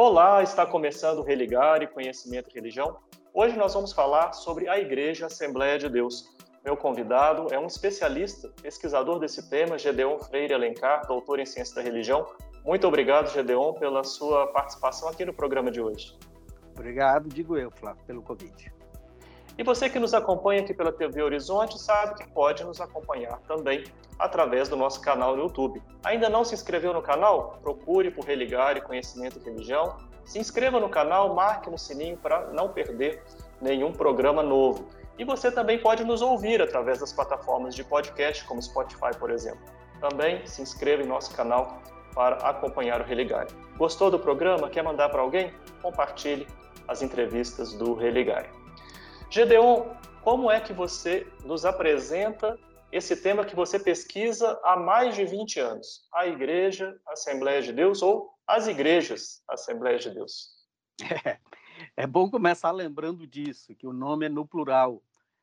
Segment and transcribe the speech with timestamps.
[0.00, 2.98] Olá, está começando Religar e Conhecimento e Religião.
[3.34, 6.36] Hoje nós vamos falar sobre a Igreja Assembleia de Deus.
[6.64, 11.82] Meu convidado é um especialista, pesquisador desse tema, Gedeon Freire Alencar, doutor em Ciência da
[11.82, 12.24] Religião.
[12.64, 16.16] Muito obrigado, Gedeon, pela sua participação aqui no programa de hoje.
[16.76, 18.72] Obrigado, digo eu, Flávio, pelo convite.
[19.58, 23.82] E você que nos acompanha aqui pela TV Horizonte sabe que pode nos acompanhar também
[24.16, 25.82] através do nosso canal no YouTube.
[26.04, 27.58] Ainda não se inscreveu no canal?
[27.60, 29.96] Procure por Religar e Conhecimento e Religião.
[30.24, 33.20] Se inscreva no canal, marque no sininho para não perder
[33.60, 34.86] nenhum programa novo.
[35.18, 39.60] E você também pode nos ouvir através das plataformas de podcast, como Spotify, por exemplo.
[40.00, 41.82] Também se inscreva em nosso canal
[42.14, 43.48] para acompanhar o Religar.
[43.76, 44.70] Gostou do programa?
[44.70, 45.52] Quer mandar para alguém?
[45.82, 46.46] Compartilhe
[46.86, 48.48] as entrevistas do Religar.
[49.30, 52.58] Gedeon, como é que você nos apresenta
[52.90, 56.08] esse tema que você pesquisa há mais de 20 anos?
[56.14, 60.56] A Igreja Assembleia de Deus ou as Igrejas Assembleia de Deus?
[61.24, 61.38] É,
[61.96, 65.02] é bom começar lembrando disso, que o nome é no plural.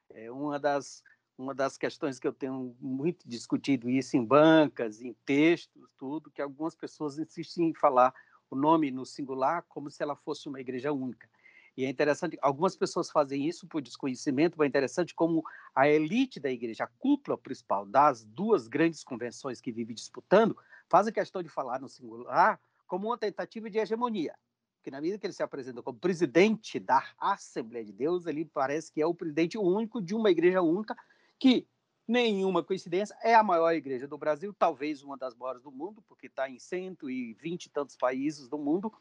[0.10, 1.04] É uma das,
[1.38, 6.42] uma das questões que eu tenho muito discutido isso em bancas, em textos, tudo, que
[6.42, 8.12] algumas pessoas insistem em falar
[8.50, 11.30] o nome no singular como se ela fosse uma igreja única.
[11.78, 15.44] E é interessante, algumas pessoas fazem isso por desconhecimento, mas é interessante como
[15.76, 21.08] a elite da igreja, a cúpula principal das duas grandes convenções que vive disputando, faz
[21.08, 24.34] a questão de falar no singular como uma tentativa de hegemonia.
[24.78, 28.92] Porque na medida que ele se apresenta como presidente da Assembleia de Deus, ele parece
[28.92, 30.96] que é o presidente único de uma igreja única,
[31.40, 31.68] que,
[32.08, 36.28] nenhuma coincidência, é a maior igreja do Brasil, talvez uma das maiores do mundo, porque
[36.28, 38.94] está em 120 e tantos países do mundo,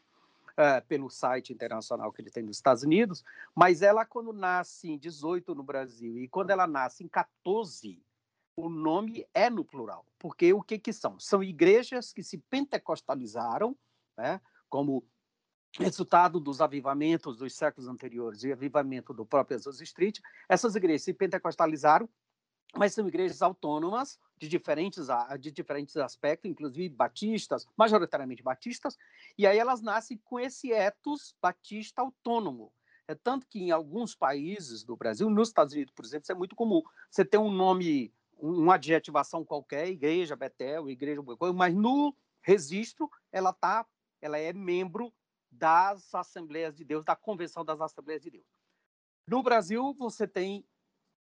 [0.57, 4.97] é, pelo site internacional que ele tem nos Estados Unidos, mas ela, quando nasce em
[4.97, 8.01] 18 no Brasil e quando ela nasce em 14,
[8.55, 10.05] o nome é no plural.
[10.17, 11.19] Porque o que, que são?
[11.19, 13.77] São igrejas que se pentecostalizaram,
[14.17, 14.39] né,
[14.69, 15.05] como
[15.77, 21.13] resultado dos avivamentos dos séculos anteriores e avivamento do próprio Azusa Street, essas igrejas se
[21.13, 22.09] pentecostalizaram
[22.77, 25.07] mas são igrejas autônomas de diferentes,
[25.39, 28.97] de diferentes aspectos, inclusive batistas, majoritariamente batistas,
[29.37, 32.71] e aí elas nascem com esse etos batista autônomo.
[33.07, 36.35] É tanto que em alguns países do Brasil, nos Estados Unidos, por exemplo, isso é
[36.35, 36.81] muito comum.
[37.09, 41.21] Você tem um nome, uma adjetivação qualquer, igreja Betel, igreja,
[41.53, 43.85] mas no registro ela tá,
[44.21, 45.13] ela é membro
[45.51, 48.45] das Assembleias de Deus, da Convenção das Assembleias de Deus.
[49.27, 50.65] No Brasil, você tem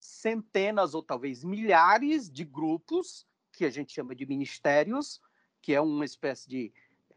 [0.03, 5.21] centenas ou talvez milhares de grupos que a gente chama de ministérios,
[5.61, 6.73] que é uma espécie de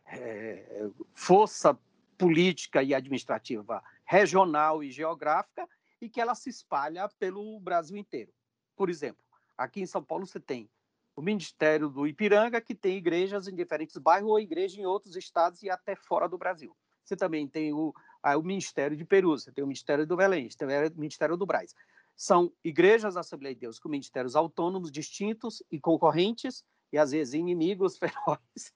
[0.06, 1.78] é, força
[2.16, 5.68] política e administrativa regional e geográfica
[6.00, 8.32] e que ela se espalha pelo Brasil inteiro.
[8.76, 9.24] Por exemplo,
[9.58, 10.70] aqui em São Paulo você tem
[11.16, 15.64] o Ministério do Ipiranga, que tem igrejas em diferentes bairros ou igrejas em outros estados
[15.64, 16.76] e até fora do Brasil.
[17.04, 17.94] Você também tem o,
[18.24, 21.46] o Ministério de Peru, você tem o Ministério do Belém, você tem o Ministério do
[21.46, 21.74] Braz
[22.16, 27.34] são igrejas da Assembleia de Deus com ministérios autônomos, distintos e concorrentes, e às vezes
[27.34, 28.74] inimigos ferozes,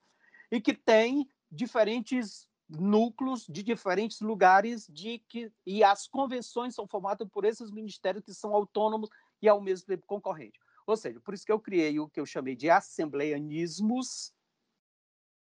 [0.51, 7.27] e que têm diferentes núcleos de diferentes lugares de que e as convenções são formadas
[7.29, 9.09] por esses ministérios que são autônomos
[9.41, 10.61] e ao mesmo tempo concorrentes.
[10.85, 14.33] Ou seja, por isso que eu criei o que eu chamei de assembleianismos,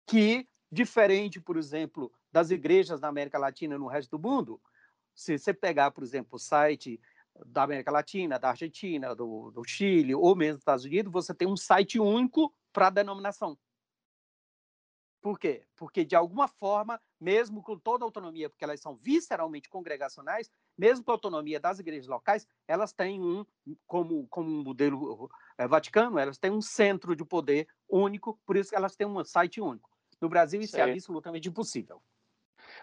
[0.06, 4.60] que diferente, por exemplo, das igrejas na América Latina e no resto do mundo,
[5.14, 7.00] se você pegar, por exemplo, o site
[7.46, 11.48] da América Latina, da Argentina, do, do Chile ou mesmo dos Estados Unidos, você tem
[11.48, 13.58] um site único para a denominação.
[15.20, 15.64] Por quê?
[15.76, 21.04] Porque, de alguma forma, mesmo com toda a autonomia, porque elas são visceralmente congregacionais, mesmo
[21.04, 23.44] com a autonomia das igrejas locais, elas têm um,
[23.86, 28.70] como, como um modelo é, vaticano, elas têm um centro de poder único, por isso
[28.70, 29.90] que elas têm um site único.
[30.20, 30.90] No Brasil, isso é Sim.
[30.90, 32.02] é absolutamente impossível.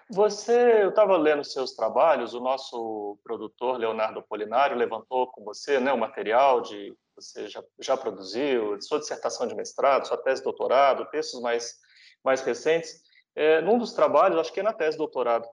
[0.09, 5.91] Você, eu estava lendo seus trabalhos, o nosso produtor Leonardo Polinário levantou com você né,
[5.91, 11.09] o material de você já, já produziu, sua dissertação de mestrado, sua tese de doutorado,
[11.09, 11.75] textos mais,
[12.23, 13.01] mais recentes.
[13.35, 15.47] É, num dos trabalhos, acho que é na tese de doutorado,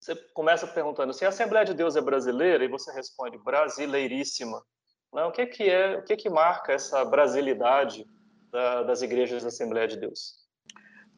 [0.00, 4.64] você começa perguntando se a Assembleia de Deus é brasileira e você responde brasileiríssima.
[5.12, 8.06] Não, o que, que é, o que, que marca essa brasilidade
[8.50, 10.48] da, das igrejas da Assembleia de Deus?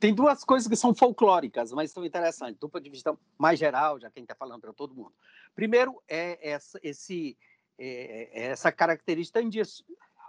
[0.03, 4.11] Tem duas coisas que são folclóricas, mas são interessantes, ponto de vista mais geral, já
[4.11, 5.15] que a gente está falando para todo mundo.
[5.55, 7.39] Primeiro, é essa, esse,
[7.79, 9.39] é, é essa característica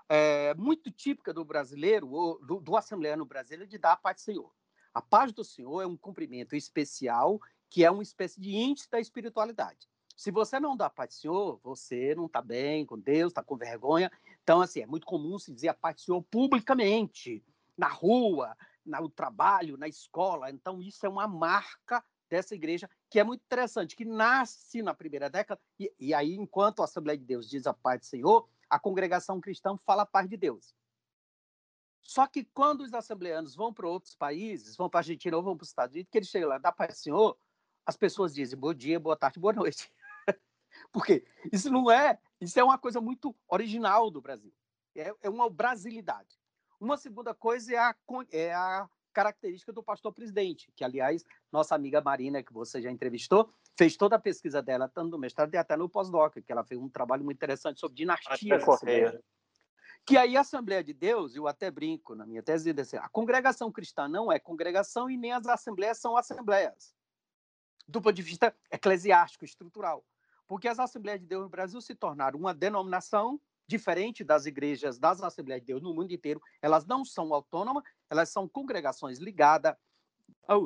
[0.08, 2.06] é, muito típica do brasileiro,
[2.46, 4.52] do, do assembleano brasileiro, de dar a paz do Senhor.
[4.94, 9.00] A paz do Senhor é um cumprimento especial, que é uma espécie de índice da
[9.00, 9.90] espiritualidade.
[10.16, 13.42] Se você não dá a paz do Senhor, você não está bem com Deus, está
[13.42, 14.12] com vergonha.
[14.44, 17.44] Então, assim, é muito comum se dizer a paz do Senhor publicamente,
[17.76, 18.56] na rua,
[18.86, 20.50] no trabalho, na escola.
[20.50, 25.30] Então, isso é uma marca dessa igreja, que é muito interessante, que nasce na primeira
[25.30, 28.80] década, e, e aí, enquanto a Assembleia de Deus diz a paz do Senhor, a
[28.80, 30.74] congregação cristã fala a paz de Deus.
[32.02, 35.56] Só que quando os assembleanos vão para outros países, vão para a Argentina ou vão
[35.56, 37.38] para os Estados Unidos, que eles chegam lá, dá paz do Senhor,
[37.86, 39.92] as pessoas dizem bom dia, boa tarde, boa noite.
[40.92, 44.54] Porque isso não é, isso é uma coisa muito original do Brasil.
[44.96, 46.38] É, é uma brasilidade.
[46.84, 47.96] Uma segunda coisa é a,
[48.30, 53.50] é a característica do pastor presidente, que, aliás, nossa amiga Marina, que você já entrevistou,
[53.78, 56.78] fez toda a pesquisa dela, tanto no mestrado e até no pós-doc, que ela fez
[56.78, 58.36] um trabalho muito interessante sobre dinastia.
[60.06, 63.72] Que aí a Assembleia de Deus, eu até brinco na minha tese, assim, a congregação
[63.72, 66.94] cristã não é congregação e nem as assembleias são assembleias,
[67.88, 70.06] do ponto de vista eclesiástico, estrutural.
[70.46, 75.22] Porque as Assembleias de Deus no Brasil se tornaram uma denominação diferente das igrejas das
[75.22, 79.76] Assembleias de Deus no mundo inteiro, elas não são autônomas, elas são congregações ligadas
[80.48, 80.58] a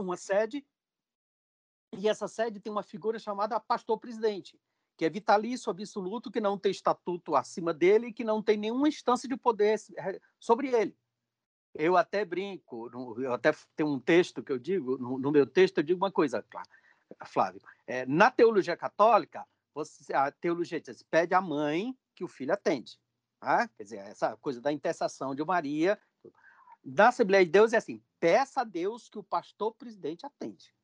[0.00, 0.66] uma sede,
[1.96, 4.60] e essa sede tem uma figura chamada pastor-presidente,
[4.96, 8.88] que é vitalício absoluto, que não tem estatuto acima dele e que não tem nenhuma
[8.88, 9.78] instância de poder
[10.38, 10.96] sobre ele.
[11.74, 12.90] Eu até brinco,
[13.20, 16.44] eu até tenho um texto que eu digo, no, meu texto eu digo uma coisa,
[17.26, 17.60] Flávio.
[17.86, 22.98] É, na teologia católica, você, a teologia diz, pede à mãe que o filho atende.
[23.38, 23.68] Tá?
[23.68, 26.00] Quer dizer, essa coisa da intercessão de Maria.
[26.82, 30.74] Da Assembleia de Deus é assim: peça a Deus que o pastor presidente atende.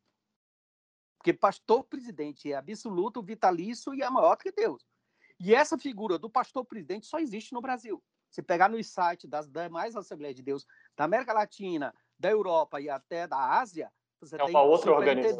[1.16, 4.84] Porque pastor presidente é absoluto, vitalício e é maior que Deus.
[5.38, 8.02] E essa figura do pastor presidente só existe no Brasil.
[8.28, 12.88] Se pegar nos sites das demais Assembleias de Deus da América Latina, da Europa e
[12.88, 15.38] até da Ásia, você é tem uma outra organização.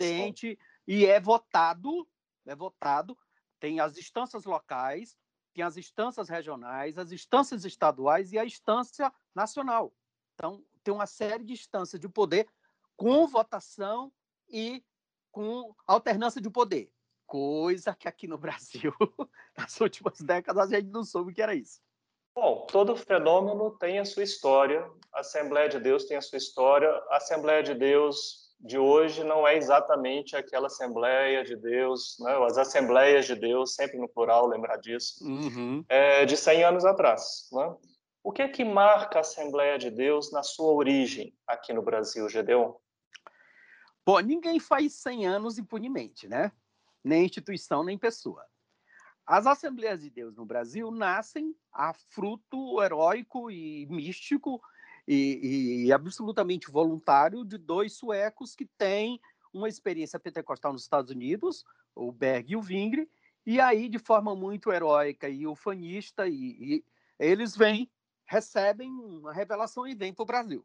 [0.87, 2.09] e é votado,
[2.47, 3.17] é votado,
[3.59, 5.17] tem as instâncias locais,
[5.53, 9.93] tem as instâncias regionais, as instâncias estaduais e a instância nacional.
[10.35, 12.49] Então, tem uma série de instâncias de poder
[12.97, 14.13] com votação
[14.49, 14.85] e
[15.31, 16.93] com alternância de poder.
[17.27, 18.93] Coisa que aqui no Brasil,
[19.57, 21.81] nas últimas décadas, a gente não soube que era isso.
[22.35, 26.89] Bom, todo fenômeno tem a sua história, a Assembleia de Deus tem a sua história,
[27.11, 32.33] a Assembleia de Deus de hoje não é exatamente aquela Assembleia de Deus, né?
[32.47, 35.85] as Assembleias de Deus, sempre no plural, lembrar disso, uhum.
[35.89, 37.49] é, de 100 anos atrás.
[37.53, 37.75] Né?
[38.23, 42.29] O que é que marca a Assembleia de Deus na sua origem aqui no Brasil,
[42.29, 42.73] Gedeon?
[44.07, 46.53] Bom, ninguém faz 100 anos impunemente, né?
[47.05, 48.45] Nem instituição, nem pessoa.
[49.27, 54.61] As Assembleias de Deus no Brasil nascem a fruto heróico e místico
[55.07, 59.21] e, e absolutamente voluntário de dois suecos que têm
[59.53, 61.65] uma experiência pentecostal nos Estados Unidos,
[61.95, 63.09] o Berg e o Vingre,
[63.45, 66.85] e aí, de forma muito heróica e ufanista, e, e
[67.19, 67.91] eles vêm,
[68.25, 70.65] recebem uma revelação e vêm para o Brasil.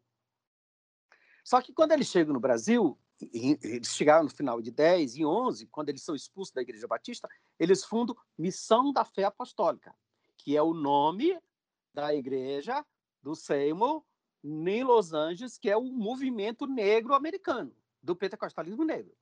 [1.44, 2.98] Só que quando eles chegam no Brasil,
[3.34, 7.28] eles chegaram no final de 10 e 11, quando eles são expulsos da Igreja Batista,
[7.58, 9.96] eles fundam Missão da Fé Apostólica,
[10.38, 11.40] que é o nome
[11.94, 12.86] da igreja
[13.24, 14.04] do Seymour
[14.48, 19.14] em Los Angeles, que é o movimento negro americano, do pentecostalismo negro.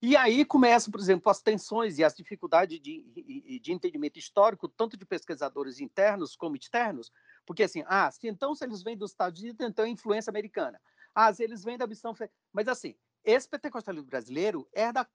[0.00, 4.96] E aí começam, por exemplo, as tensões e as dificuldades de, de entendimento histórico, tanto
[4.96, 7.10] de pesquisadores internos como externos,
[7.44, 10.80] porque assim, ah, se então se eles vêm dos Estados Unidos, então é influência americana.
[11.12, 12.14] Ah, se eles vêm da missão...
[12.52, 15.08] Mas assim, esse pentecostalismo brasileiro herda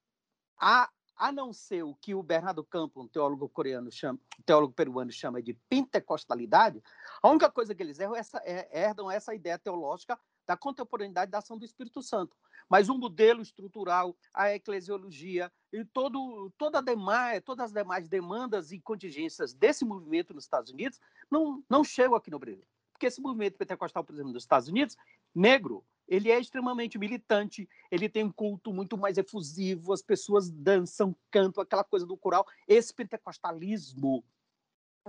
[0.58, 4.74] a a não ser o que o Bernardo Campo, um teólogo coreano, chama, um teólogo
[4.74, 6.84] peruano chama de pentecostalidade,
[7.22, 11.32] a única coisa que eles erram é essa, é, herdam essa ideia teológica da contemporaneidade
[11.32, 12.36] da ação do Espírito Santo.
[12.70, 18.80] Mas o modelo estrutural, a eclesiologia e todo, toda demais, todas as demais demandas e
[18.80, 22.66] contingências desse movimento nos Estados Unidos não, não chegam aqui no Brasil.
[22.92, 24.96] Porque esse movimento pentecostal, por exemplo, nos Estados Unidos,
[25.36, 31.16] negro, ele é extremamente militante, ele tem um culto muito mais efusivo, as pessoas dançam,
[31.32, 32.46] cantam, aquela coisa do coral.
[32.68, 34.24] Esse pentecostalismo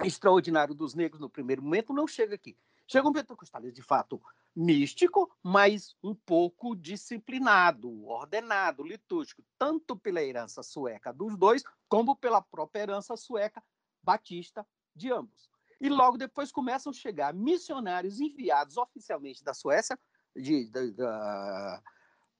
[0.03, 2.57] extraordinário dos negros no primeiro momento não chega aqui.
[2.87, 4.21] Chega um pentecostalismo de fato
[4.55, 12.43] místico, mas um pouco disciplinado, ordenado, litúrgico, tanto pela herança sueca dos dois, como pela
[12.43, 13.63] própria herança sueca
[14.03, 15.51] batista de ambos.
[15.81, 19.99] E logo depois começam a chegar missionários enviados oficialmente da Suécia
[20.37, 21.83] de, da,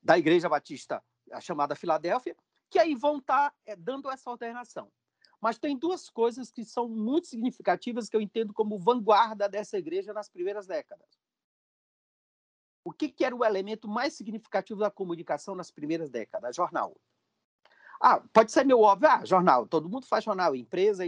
[0.03, 2.37] da Igreja Batista, a chamada Filadélfia,
[2.71, 4.91] que aí vão estar tá, é, dando essa alternação.
[5.41, 10.13] Mas tem duas coisas que são muito significativas que eu entendo como vanguarda dessa igreja
[10.13, 11.07] nas primeiras décadas.
[12.85, 16.55] O que, que era o elemento mais significativo da comunicação nas primeiras décadas?
[16.55, 16.97] Jornal.
[18.01, 21.05] Ah, pode ser meu óbvio, ah, jornal, todo mundo faz jornal, empresa,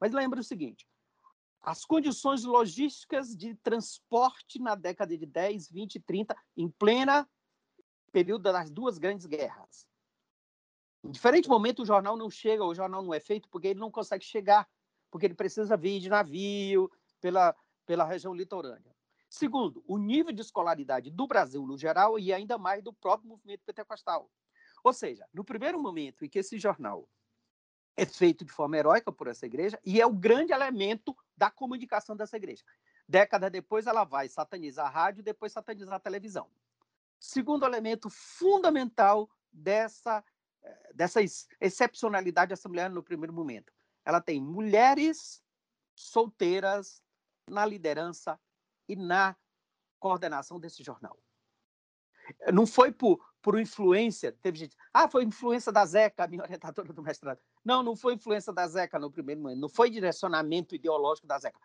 [0.00, 0.88] mas lembra o seguinte:
[1.62, 7.28] as condições logísticas de transporte na década de 10, 20, 30, em plena
[8.10, 9.86] período das duas grandes guerras.
[11.02, 13.90] Em diferente momento, o jornal não chega, o jornal não é feito porque ele não
[13.90, 14.68] consegue chegar,
[15.10, 16.90] porque ele precisa vir de navio
[17.20, 17.54] pela,
[17.86, 18.94] pela região litorânea.
[19.28, 23.62] Segundo, o nível de escolaridade do Brasil no geral e ainda mais do próprio movimento
[23.64, 24.28] pentecostal.
[24.82, 27.08] Ou seja, no primeiro momento em que esse jornal
[27.96, 32.16] é feito de forma heróica por essa igreja e é o grande elemento da comunicação
[32.16, 32.64] dessa igreja.
[33.08, 36.48] Décadas depois, ela vai satanizar a rádio, depois satanizar a televisão.
[37.18, 40.24] Segundo elemento fundamental dessa,
[40.62, 41.20] eh, dessa
[41.60, 43.72] excepcionalidade mulher no primeiro momento.
[44.04, 45.42] Ela tem mulheres
[45.94, 47.02] solteiras
[47.48, 48.40] na liderança
[48.88, 49.36] e na
[49.98, 51.18] coordenação desse jornal.
[52.52, 57.02] Não foi por, por influência, teve gente, ah, foi influência da Zeca, minha orientadora do
[57.02, 57.40] mestrado.
[57.64, 61.58] Não, não foi influência da Zeca no primeiro momento, não foi direcionamento ideológico da Zeca.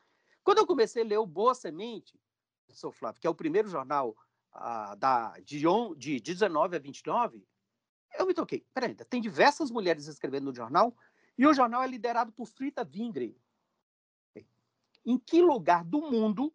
[0.44, 2.20] Quando eu comecei a ler o Boa Semente,
[2.66, 4.16] professor Flávio, que é o primeiro jornal
[4.54, 7.46] ah, da, de, on, de 19 a 29,
[8.18, 8.66] eu me toquei.
[8.74, 10.96] Peraí, tem diversas mulheres escrevendo no jornal,
[11.38, 13.38] e o jornal é liderado por Frida Vingre.
[15.06, 16.54] Em que lugar do mundo,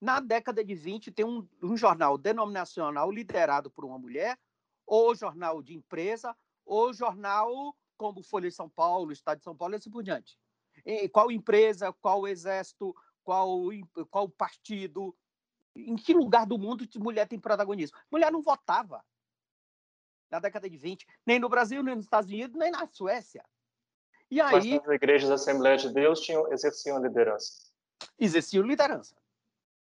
[0.00, 4.38] na década de 20, tem um, um jornal denominacional liderado por uma mulher,
[4.88, 9.74] ou jornal de empresa, ou jornal como Folha de São Paulo, Estado de São Paulo
[9.74, 10.38] e assim por diante?
[10.84, 13.60] E qual empresa, qual exército, qual,
[14.10, 15.14] qual partido,
[15.76, 17.98] em que lugar do mundo mulher tem protagonismo?
[18.10, 19.04] Mulher não votava
[20.30, 23.44] na década de 20, nem no Brasil, nem nos Estados Unidos, nem na Suécia.
[24.30, 27.70] E aí, Mas as igrejas da Assembleia de Deus tinham, exerciam liderança.
[28.18, 29.16] Exerciam liderança.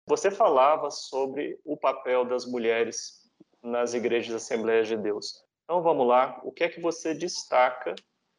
[0.07, 3.26] Você falava sobre o papel das mulheres
[3.67, 5.45] nas igrejas da Assembleia de Deus.
[5.65, 7.95] Então vamos lá, o que é que você destaca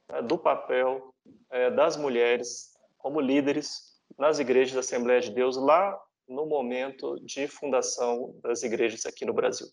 [0.09, 1.13] né, do papel
[1.51, 7.47] é, das mulheres como líderes nas igrejas da Assembleia de Deus lá no momento de
[7.47, 9.67] fundação das igrejas aqui no Brasil?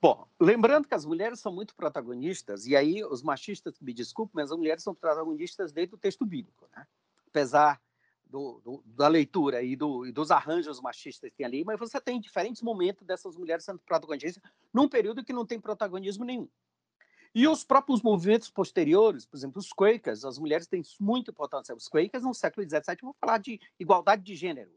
[0.00, 4.50] Bom, lembrando que as mulheres são muito protagonistas, e aí os machistas me desculpem, mas
[4.50, 6.86] as mulheres são protagonistas dentro do texto bíblico, né?
[7.26, 7.80] apesar
[8.34, 12.00] do, do, da leitura e, do, e, dos arranjos machistas que tem ali, mas você
[12.00, 16.48] tem diferentes momentos dessas mulheres sendo protagonistas num período que não tem protagonismo nenhum.
[17.32, 21.74] E os próprios movimentos posteriores, por exemplo, os Quakers, as mulheres têm muita importância.
[21.76, 24.72] Os Quakers, no século XVII, vão falar de igualdade de gênero.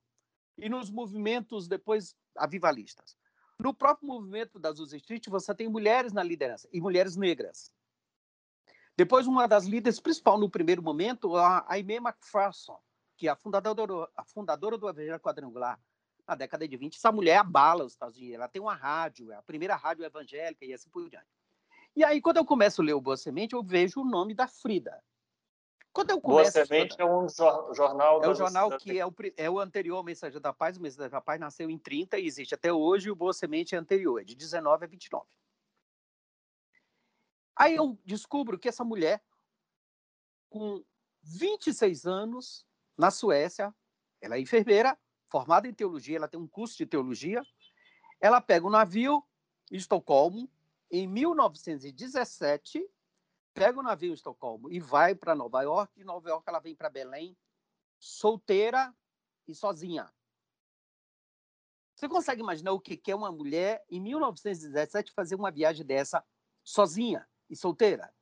[0.55, 3.17] E nos movimentos depois avivalistas.
[3.59, 7.71] No próprio movimento das Azusa Street, você tem mulheres na liderança, e mulheres negras.
[8.95, 12.79] Depois, uma das líderes principal no primeiro momento, a Aimee McPherson,
[13.17, 15.79] que é a fundadora, a fundadora do Evangelho Quadrangular,
[16.27, 16.95] na década de 20.
[16.95, 18.35] Essa mulher abala os Estados Unidos.
[18.35, 21.25] Ela tem uma rádio, é a primeira rádio evangélica e assim por diante.
[21.95, 24.47] E aí, quando eu começo a ler o Boa Semente, eu vejo o nome da
[24.47, 25.03] Frida.
[25.91, 27.27] Quando eu começo Boa Semente é um
[27.73, 28.23] jornal...
[28.23, 30.77] É o jornal que é o, é o anterior ao Mensageiro da Paz.
[30.77, 33.09] O Mensageiro da Paz nasceu em 30 e existe até hoje.
[33.09, 35.25] O Boa Semente é anterior, é de 19 a 29.
[37.55, 39.23] Aí eu descubro que essa mulher,
[40.49, 40.83] com
[41.23, 43.73] 26 anos, na Suécia,
[44.19, 44.97] ela é enfermeira,
[45.29, 47.41] formada em teologia, ela tem um curso de teologia.
[48.19, 49.23] Ela pega um navio
[49.71, 50.49] em Estocolmo,
[50.89, 52.89] em 1917,
[53.53, 55.93] pega o navio em Estocolmo e vai para Nova York.
[55.95, 57.37] De Nova York, ela vem para Belém,
[57.99, 58.93] solteira
[59.47, 60.11] e sozinha.
[61.95, 66.23] Você consegue imaginar o que é uma mulher em 1917 fazer uma viagem dessa
[66.63, 68.13] sozinha e solteira?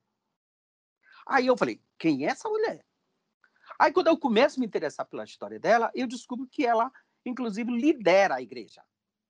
[1.26, 2.86] Aí eu falei: quem é essa mulher?
[3.80, 6.92] Aí quando eu começo a me interessar pela história dela, eu descubro que ela,
[7.26, 8.82] inclusive, lidera a igreja.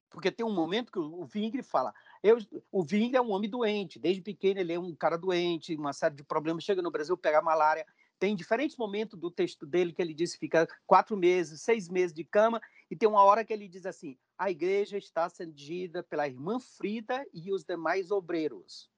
[0.09, 2.37] Porque tem um momento que o Vingre fala: eu,
[2.71, 6.15] o Vingre é um homem doente, desde pequeno ele é um cara doente, uma série
[6.15, 6.63] de problemas.
[6.63, 7.85] Chega no Brasil, pega malária.
[8.17, 12.13] Tem diferentes momentos do texto dele que ele diz que fica quatro meses, seis meses
[12.13, 16.27] de cama, e tem uma hora que ele diz assim: a igreja está cedida pela
[16.27, 18.89] irmã Frida e os demais obreiros.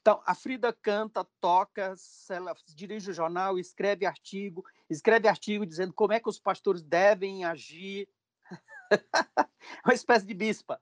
[0.00, 1.94] Então, a Frida canta, toca,
[2.30, 7.44] ela dirige o jornal, escreve artigo, escreve artigo dizendo como é que os pastores devem
[7.44, 8.08] agir.
[9.84, 10.80] Uma espécie de bispa.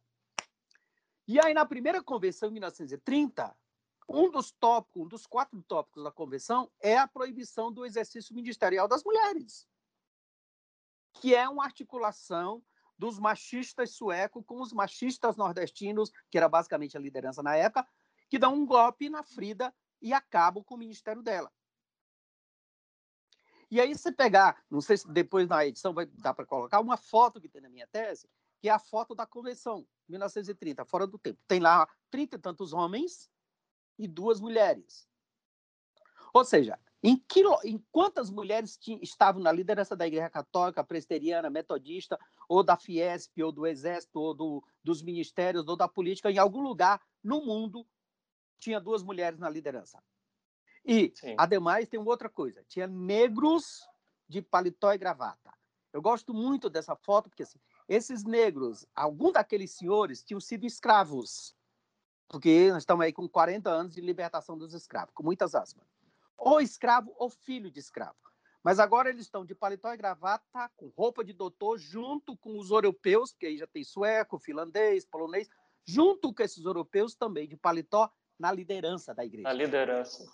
[1.26, 3.54] E aí, na primeira convenção, em 1930,
[4.08, 8.86] um dos tópicos, um dos quatro tópicos da convenção é a proibição do exercício ministerial
[8.86, 9.68] das mulheres,
[11.14, 12.64] que é uma articulação
[12.96, 17.86] dos machistas suecos com os machistas nordestinos, que era basicamente a liderança na época,
[18.28, 21.52] que dão um golpe na Frida e acabam com o ministério dela.
[23.70, 26.96] E aí você pegar, não sei se depois na edição vai dar para colocar uma
[26.96, 28.28] foto que tem na minha tese,
[28.60, 31.38] que é a foto da convenção, 1930, fora do tempo.
[31.46, 33.30] Tem lá trinta e tantos homens
[33.98, 35.06] e duas mulheres.
[36.32, 42.18] Ou seja, Em, que, em quantas mulheres estavam na liderança da Igreja Católica, Presbiteriana, Metodista,
[42.48, 46.60] ou da Fiesp, ou do Exército, ou do, dos ministérios, ou da política, em algum
[46.60, 47.86] lugar no mundo
[48.58, 50.02] tinha duas mulheres na liderança.
[50.84, 51.34] E, Sim.
[51.38, 53.86] ademais, tem outra coisa: tinha negros
[54.28, 55.52] de paletó e gravata.
[55.92, 61.56] Eu gosto muito dessa foto, porque assim, esses negros, alguns daqueles senhores tinham sido escravos,
[62.28, 65.86] porque nós estamos aí com 40 anos de libertação dos escravos, com muitas aspas
[66.38, 68.16] ou escravo ou filho de escravo.
[68.62, 72.70] Mas agora eles estão de paletó e gravata, com roupa de doutor, junto com os
[72.70, 75.48] europeus, que aí já tem sueco, finlandês, polonês,
[75.84, 79.48] junto com esses europeus também de paletó na liderança da igreja.
[79.48, 80.24] Na liderança.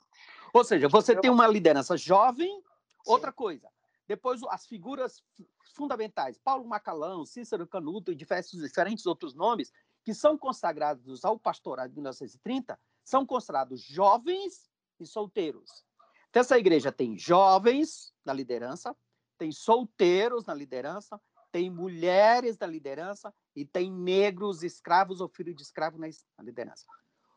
[0.53, 2.63] Ou seja, você tem uma liderança jovem, Sim.
[3.07, 3.69] outra coisa.
[4.07, 5.23] Depois, as figuras
[5.75, 9.73] fundamentais, Paulo Macalão, Cícero Canuto e diversos, diferentes outros nomes,
[10.05, 14.71] que são consagrados ao pastorado de 1930, são considerados jovens
[15.01, 15.85] e solteiros.
[16.29, 18.95] Então, essa igreja tem jovens na liderança,
[19.39, 21.21] tem solteiros na liderança,
[21.51, 26.09] tem mulheres na liderança e tem negros, escravos ou filhos de escravo na
[26.43, 26.85] liderança.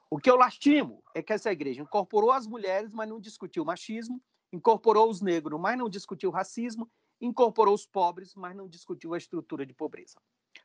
[0.10, 3.66] O que eu lastimo é que essa igreja incorporou as mulheres, mas não discutiu o
[3.66, 4.24] machismo,
[4.54, 9.18] incorporou os negros, mas não discutiu o racismo, incorporou os pobres, mas não discutiu a
[9.18, 10.18] estrutura de pobreza.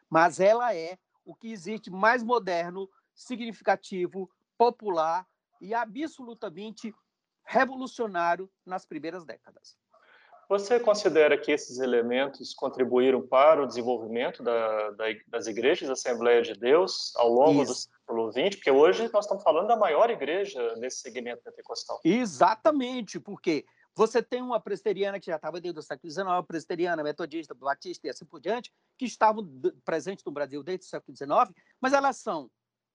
[0.08, 5.26] Mas ela é o que existe mais moderno, significativo, popular
[5.60, 6.94] e absolutamente
[7.44, 9.76] revolucionário nas primeiras décadas.
[10.48, 16.42] Você considera que esses elementos contribuíram para o desenvolvimento da, da, das igrejas da Assembleia
[16.42, 17.72] de Deus ao longo Isso.
[17.72, 18.56] do século XX?
[18.56, 22.00] Porque hoje nós estamos falando da maior igreja nesse segmento pentecostal.
[22.04, 27.54] Exatamente, porque você tem uma presteriana que já estava desde o século XIX, presteriana, metodista,
[27.54, 29.46] batista e assim por diante, que estavam
[29.84, 31.30] presentes no Brasil desde o século XIX,
[31.80, 32.50] mas elas são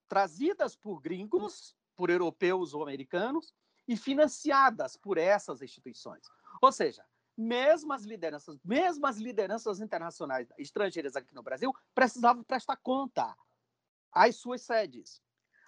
[0.08, 3.54] trazidas por gringos, por europeus ou americanos,
[3.86, 6.26] e financiadas por essas instituições.
[6.60, 7.04] Ou seja,
[7.38, 13.36] mesmo as lideranças, mesmo as lideranças internacionais estrangeiras aqui no Brasil precisavam prestar conta
[14.12, 15.22] às suas sedes.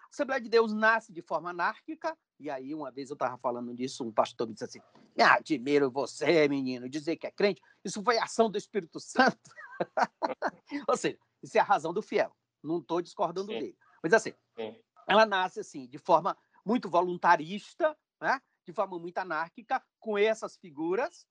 [0.05, 3.73] A Assembleia de Deus nasce de forma anárquica, e aí uma vez eu estava falando
[3.73, 4.81] disso, um pastor me disse assim,
[5.17, 9.39] me admiro você, menino, dizer que é crente, isso foi ação do Espírito Santo.
[10.89, 13.61] Ou seja, isso é a razão do fiel, não estou discordando Sim.
[13.61, 13.79] dele.
[14.03, 14.77] Mas assim, Sim.
[15.07, 18.43] ela nasce assim, de forma muito voluntarista, né?
[18.67, 21.27] de forma muito anárquica, com essas figuras.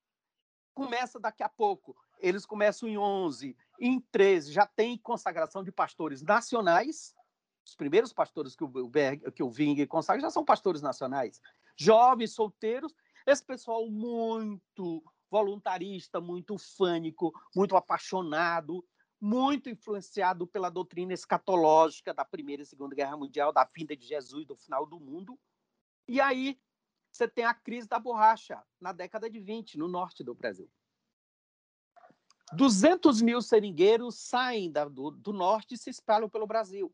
[0.74, 1.96] Começa daqui a pouco.
[2.20, 7.14] Eles começam em 11, em 13 já tem consagração de pastores nacionais.
[7.66, 11.42] Os primeiros pastores que o, Berg, que o Ving consagra já são pastores nacionais.
[11.78, 12.94] Jovens, solteiros,
[13.26, 18.84] esse pessoal muito voluntarista, muito fânico, muito apaixonado,
[19.22, 24.46] muito influenciado pela doutrina escatológica da Primeira e Segunda Guerra Mundial, da vinda de Jesus,
[24.46, 25.38] do final do mundo.
[26.08, 26.60] E aí
[27.12, 30.70] você tem a crise da borracha na década de 20, no norte do Brasil.
[32.54, 36.94] 200 mil seringueiros saem da, do, do, norte e se espalham pelo Brasil.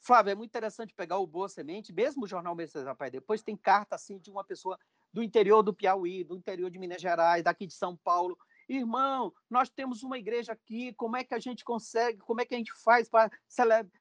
[0.00, 3.56] Flávio, é muito interessante pegar o Boa Semente, mesmo o jornal Messias Rapaz, depois tem
[3.56, 4.78] carta assim de uma pessoa
[5.12, 9.68] do interior do Piauí, do interior de Minas Gerais, daqui de São Paulo, Irmão, nós
[9.68, 12.72] temos uma igreja aqui, como é que a gente consegue, como é que a gente
[12.82, 13.30] faz para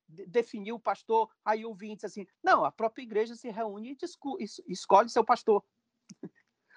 [0.07, 1.29] definir o pastor?
[1.43, 3.97] Aí o vinte assim, não, a própria igreja se reúne
[4.39, 5.63] e escolhe seu pastor.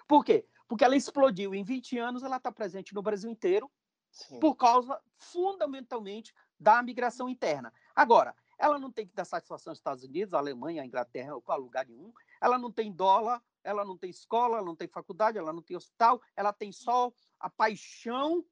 [0.08, 0.46] Por quê?
[0.68, 1.54] Porque ela explodiu.
[1.54, 3.70] Em 20 anos, ela está presente no Brasil inteiro,
[4.10, 4.40] Sim.
[4.40, 7.72] por causa, fundamentalmente, da migração interna.
[7.94, 11.56] Agora, ela não tem que dar satisfação aos Estados Unidos, à Alemanha, à Inglaterra, a
[11.56, 12.12] lugar nenhum.
[12.40, 15.76] Ela não tem dólar, ela não tem escola, ela não tem faculdade, ela não tem
[15.76, 18.44] hospital, ela tem só a paixão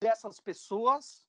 [0.00, 1.26] dessas pessoas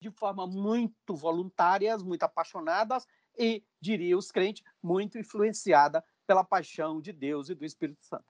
[0.00, 3.06] de forma muito voluntárias, muito apaixonadas
[3.38, 8.24] e, diria os crentes, muito influenciada pela paixão de Deus e do Espírito Santo.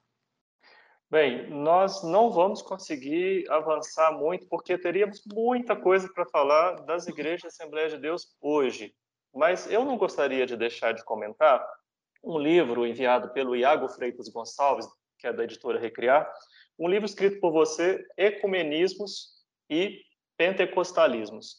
[1.09, 7.53] Bem, nós não vamos conseguir avançar muito porque teríamos muita coisa para falar das igrejas
[7.53, 8.95] Assembleia de Deus hoje.
[9.33, 11.65] Mas eu não gostaria de deixar de comentar
[12.23, 16.31] um livro enviado pelo Iago Freitas Gonçalves, que é da editora Recriar,
[16.77, 19.31] um livro escrito por você, Ecumenismos
[19.69, 20.01] e
[20.37, 21.57] Pentecostalismos.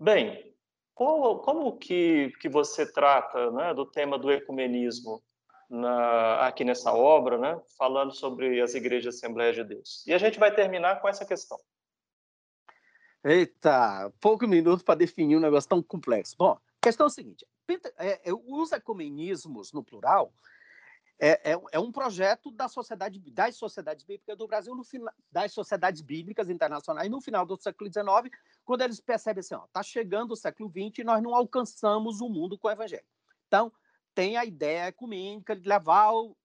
[0.00, 0.54] Bem,
[0.94, 5.22] qual, como que, que você trata né, do tema do ecumenismo
[5.68, 10.04] na, aqui nessa obra, né, falando sobre as igrejas Assembleia de Deus?
[10.06, 11.58] E a gente vai terminar com essa questão.
[13.24, 16.36] Eita, pouco minuto para definir um negócio tão complexo.
[16.38, 17.46] Bom, a questão é a seguinte:
[17.98, 20.32] é, é, os ecumenismos, no plural,
[21.18, 24.82] é, é, é, um projeto da sociedade, das sociedades bíblicas do Brasil, no
[25.30, 30.32] das sociedades bíblicas internacionais, no final do século XIX, quando eles percebem assim, está chegando
[30.32, 33.04] o século XX e nós não alcançamos o mundo com o evangelho.
[33.46, 33.72] Então,
[34.14, 36.36] tem a ideia ecumênica de levar o,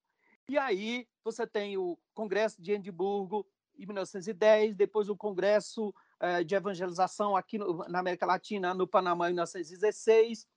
[0.47, 3.45] E aí você tem o Congresso de Edimburgo,
[3.77, 9.29] em 1910, depois o Congresso eh, de Evangelização aqui no, na América Latina, no Panamá,
[9.29, 10.47] em 1916.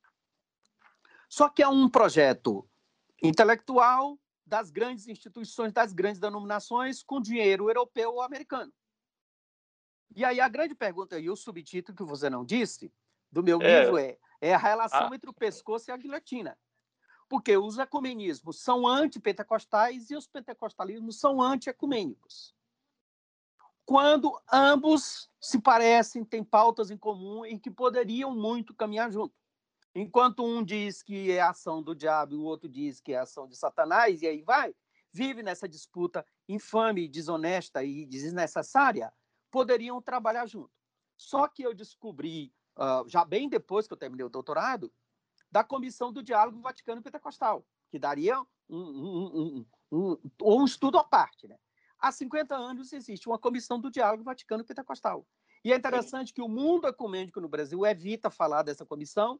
[1.28, 2.68] Só que é um projeto
[3.22, 8.72] intelectual das grandes instituições, das grandes denominações, com dinheiro europeu ou americano.
[10.14, 12.92] E aí a grande pergunta, e o subtítulo que você não disse,
[13.30, 13.80] do meu é.
[13.80, 16.58] livro é, é a relação entre o pescoço e a guilhotina.
[17.28, 22.54] Porque os ecumenismos são antipentecostais e os pentecostalismos são anti-ecumênicos.
[23.86, 29.34] Quando ambos se parecem, têm pautas em comum e que poderiam muito caminhar junto.
[29.94, 33.46] Enquanto um diz que é ação do diabo e o outro diz que é ação
[33.46, 34.74] de Satanás, e aí vai,
[35.12, 39.12] vive nessa disputa infame, desonesta e desnecessária,
[39.50, 40.70] poderiam trabalhar junto.
[41.16, 44.90] Só que eu descobri, uh, já bem depois que eu terminei o doutorado,
[45.50, 51.46] da Comissão do Diálogo Vaticano Pentecostal, que daria um, um, um, um, estudo à parte.
[51.46, 51.58] Né?
[51.98, 55.26] Há 50 anos existe uma Comissão do Diálogo Vaticano Pentecostal.
[55.62, 59.38] E é interessante que o mundo ecumênico no Brasil evita falar dessa comissão,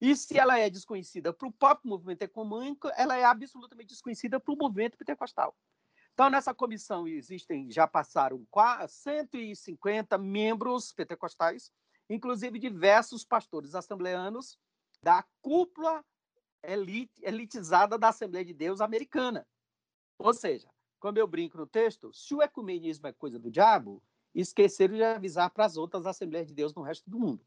[0.00, 4.52] e se ela é desconhecida para o próprio movimento ecumênico, ela é absolutamente desconhecida para
[4.52, 5.56] o movimento pentecostal.
[6.12, 8.46] Então, nessa comissão existem, já passaram
[8.88, 11.70] 150 membros pentecostais,
[12.08, 14.58] inclusive diversos pastores assembleanos
[15.02, 16.04] da cúpula
[16.62, 19.46] elite, elitizada da Assembleia de Deus americana.
[20.18, 24.02] Ou seja, como eu brinco no texto, se o ecumenismo é coisa do diabo,
[24.34, 27.44] esqueceram de avisar para as outras Assembleias de Deus no resto do mundo.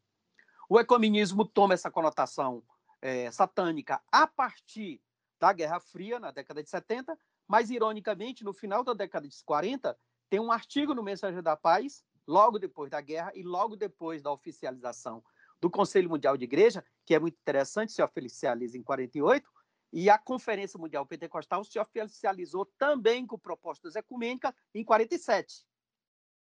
[0.72, 2.62] O ecumenismo toma essa conotação
[3.02, 5.02] é, satânica a partir
[5.40, 9.98] da Guerra Fria, na década de 70, mas, ironicamente, no final da década de 40,
[10.28, 14.30] tem um artigo no Mensageiro da Paz, logo depois da guerra e logo depois da
[14.30, 15.24] oficialização
[15.60, 19.50] do Conselho Mundial de Igreja, que é muito interessante, se oficializa em 48,
[19.92, 25.66] e a Conferência Mundial Pentecostal se oficializou também com propostas ecumênicas em 47.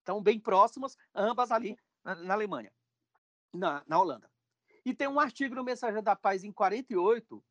[0.02, 2.72] Então, bem próximas, ambas ali na, na Alemanha
[3.56, 4.30] na, na Holanda.
[4.84, 7.42] E tem um artigo no Mensageiro da Paz em 48,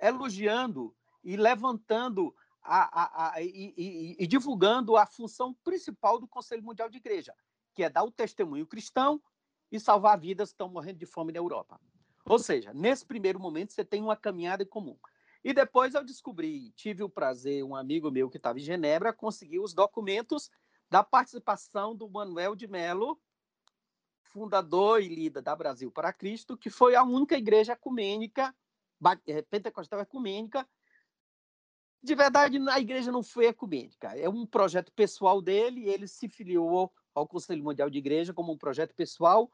[0.00, 6.62] elogiando e levantando a, a, a, e, e, e, divulgando a função principal do Conselho
[6.62, 7.34] Mundial de Igreja,
[7.74, 9.20] que é dar o testemunho cristão
[9.70, 11.80] e salvar vidas que estão morrendo de fome na Europa.
[12.24, 14.98] Ou seja, nesse primeiro momento você tem uma caminhada em comum.
[15.44, 19.60] E depois eu descobri, tive o prazer, um amigo meu que estava em Genebra, conseguir
[19.60, 20.50] os documentos
[20.90, 23.20] da participação do Manuel de Mello
[24.32, 28.54] fundador e líder da Brasil para Cristo, que foi a única igreja ecumênica,
[29.26, 30.68] eh, pentecostal ecumênica.
[32.02, 36.92] De verdade, a igreja não foi ecumênica, é um projeto pessoal dele, ele se filiou
[37.14, 39.50] ao Conselho Mundial de Igreja como um projeto pessoal,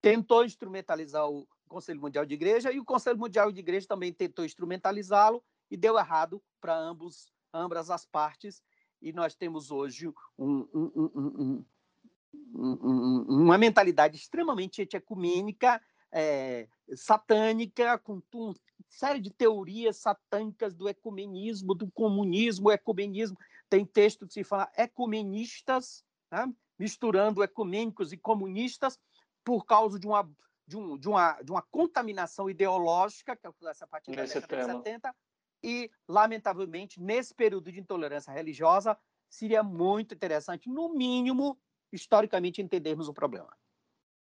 [0.00, 4.44] tentou instrumentalizar o Conselho Mundial de Igreja e o Conselho Mundial de Igreja também tentou
[4.44, 8.62] instrumentalizá-lo e deu errado para ambos, ambas as partes.
[9.02, 11.64] E nós temos hoje um, um, um,
[12.54, 15.80] uma mentalidade extremamente ecumênica,
[16.12, 18.54] é, satânica, com uma
[18.88, 23.36] série de teorias satânicas do ecumenismo, do comunismo, ecumenismo.
[23.68, 26.50] Tem texto que se fala ecumenistas, né?
[26.78, 28.98] misturando ecumênicos e comunistas,
[29.44, 30.28] por causa de uma,
[30.66, 34.72] de, um, de uma, de uma contaminação ideológica, que acontece a partir da década de
[34.72, 35.14] 70,
[35.62, 38.96] e, lamentavelmente, nesse período de intolerância religiosa,
[39.28, 41.58] seria muito interessante, no mínimo,
[41.92, 43.48] historicamente entendermos o problema.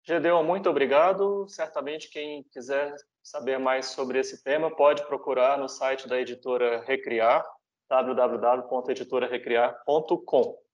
[0.04, 1.48] Gedeon, muito obrigado.
[1.48, 7.44] Certamente quem quiser saber mais sobre esse tema pode procurar no site da editora Recriar,
[7.90, 10.65] www.editorarecriar.com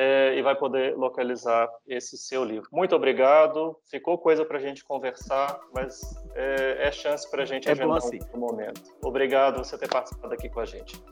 [0.00, 2.68] é, e vai poder localizar esse seu livro.
[2.70, 3.76] Muito obrigado.
[3.90, 6.00] Ficou coisa para a gente conversar, mas
[6.36, 8.20] é, é chance para a gente é agendar assim.
[8.32, 8.80] um momento.
[9.02, 11.02] Obrigado você ter participado aqui com a gente.